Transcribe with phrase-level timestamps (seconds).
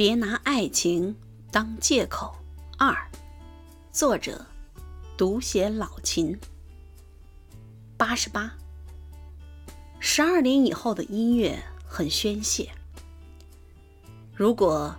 [0.00, 1.14] 别拿爱情
[1.52, 2.34] 当借口。
[2.78, 2.96] 二，
[3.92, 4.46] 作者：
[5.14, 6.40] 读写老秦。
[7.98, 8.50] 八十八。
[9.98, 12.70] 十二点以后的音乐很宣泄。
[14.34, 14.96] 如果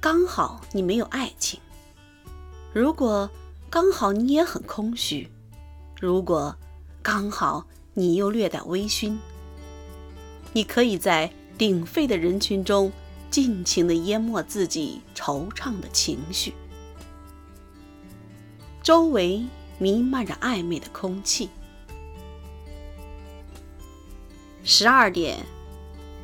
[0.00, 1.60] 刚好你没有爱情，
[2.72, 3.28] 如果
[3.68, 5.30] 刚好你也很空虚，
[6.00, 6.56] 如果
[7.02, 9.18] 刚好你又略带微醺，
[10.54, 12.90] 你可以在鼎沸的人群中
[13.30, 16.52] 尽情的淹没自己惆怅的情绪。
[18.82, 19.46] 周围
[19.78, 21.48] 弥漫着暧昧的空气。
[24.64, 25.44] 十二点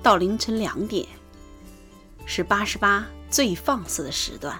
[0.02, 1.06] 到凌晨两点
[2.26, 4.58] 是八十八最放肆的时段，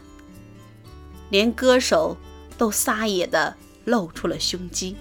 [1.31, 2.17] 连歌手
[2.57, 4.97] 都撒野的露出了胸肌。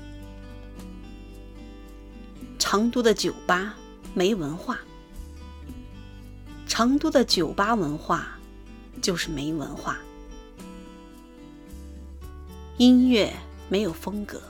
[2.58, 3.76] 成都的酒吧
[4.14, 4.80] 没文化，
[6.68, 8.28] 成都的酒吧文化
[9.02, 9.98] 就是没文化。
[12.78, 13.32] 音乐
[13.70, 14.42] 没有风格，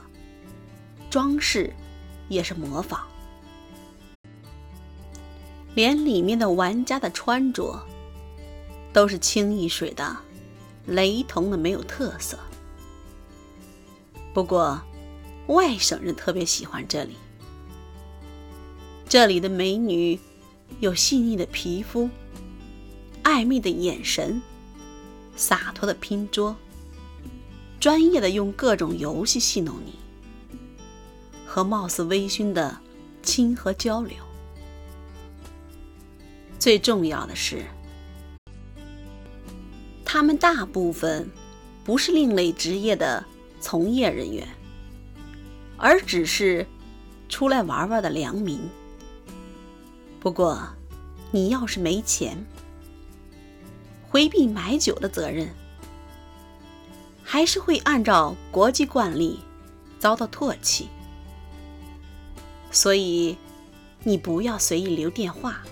[1.10, 1.72] 装饰
[2.28, 3.06] 也是模仿。
[5.74, 7.78] 连里面的玩家的穿着
[8.92, 10.16] 都是清一水的、
[10.86, 12.38] 雷同的，没有特色。
[14.32, 14.80] 不过，
[15.48, 17.16] 外省人特别喜欢这里。
[19.08, 20.18] 这里的美女
[20.80, 22.08] 有细腻的皮肤、
[23.22, 24.40] 暧昧的眼神、
[25.36, 26.54] 洒脱的拼桌、
[27.80, 29.94] 专业的用各种游戏戏弄你，
[31.46, 32.78] 和貌似微醺的
[33.22, 34.16] 亲和交流。
[36.58, 37.64] 最重要的是，
[40.04, 41.30] 他们大部分
[41.84, 43.24] 不是另类职业的
[43.60, 44.46] 从业人员，
[45.76, 46.66] 而只是
[47.28, 48.60] 出来玩玩的良民。
[50.20, 50.60] 不过，
[51.30, 52.44] 你要是没钱，
[54.08, 55.48] 回避买酒的责任，
[57.22, 59.40] 还是会按照国际惯例
[59.98, 60.88] 遭到唾弃。
[62.70, 63.38] 所以，
[64.02, 65.62] 你不要随意留电话。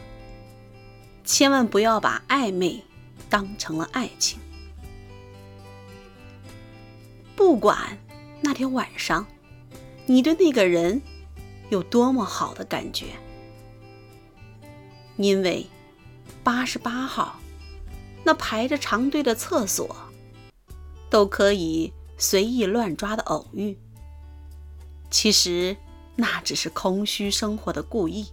[1.24, 2.84] 千万不要把暧昧
[3.30, 4.38] 当成了爱情。
[7.34, 7.98] 不管
[8.42, 9.26] 那天晚上
[10.06, 11.00] 你对那个人
[11.70, 13.06] 有多么好的感觉，
[15.16, 15.66] 因为
[16.42, 17.38] 八十八号
[18.24, 19.94] 那排着长队的厕所
[21.10, 23.76] 都可以随意乱抓的偶遇，
[25.10, 25.76] 其实
[26.16, 28.26] 那只是空虚生活的故意。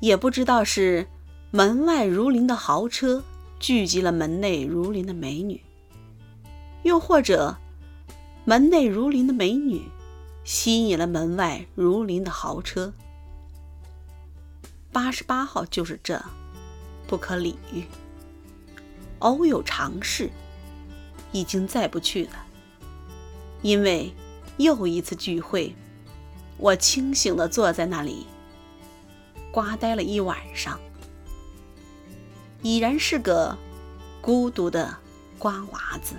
[0.00, 1.06] 也不知道是
[1.50, 3.22] 门外如林的豪车
[3.58, 5.62] 聚集了门内如林的美女，
[6.82, 7.56] 又或者
[8.44, 9.82] 门内如林的美女
[10.44, 12.92] 吸引了门外如林的豪车。
[14.94, 16.24] 八十八号就是这，
[17.08, 17.84] 不可理喻。
[19.18, 20.30] 偶有尝试，
[21.32, 22.46] 已经再不去了，
[23.60, 24.14] 因为
[24.56, 25.74] 又一次聚会，
[26.56, 28.28] 我清醒地坐在那里。
[29.50, 30.78] 瓜呆了一晚上，
[32.62, 33.58] 已然是个
[34.20, 34.96] 孤独的
[35.40, 36.14] 瓜娃子。